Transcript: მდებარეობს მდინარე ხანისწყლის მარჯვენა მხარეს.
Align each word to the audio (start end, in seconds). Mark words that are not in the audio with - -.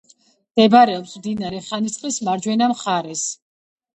მდებარეობს 0.53 1.11
მდინარე 1.19 1.59
ხანისწყლის 1.67 2.17
მარჯვენა 2.29 2.71
მხარეს. 2.75 3.27